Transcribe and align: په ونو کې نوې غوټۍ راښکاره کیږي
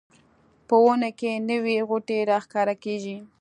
په 0.67 0.75
ونو 0.83 1.09
کې 1.19 1.43
نوې 1.49 1.75
غوټۍ 1.89 2.19
راښکاره 2.31 2.75
کیږي 2.83 3.17